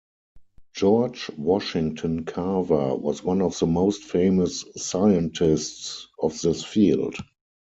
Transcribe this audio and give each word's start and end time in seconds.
George 0.73 1.29
Washington 1.37 2.25
Carver 2.25 2.95
was 2.95 3.21
one 3.23 3.39
of 3.39 3.59
the 3.59 3.67
most 3.67 4.03
famous 4.03 4.65
scientists 4.75 6.07
of 6.19 6.41
this 6.41 6.65
field. 6.65 7.15